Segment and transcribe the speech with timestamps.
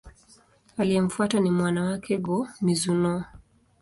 [0.77, 3.23] Aliyemfuata ni mwana wake, Go-Mizunoo.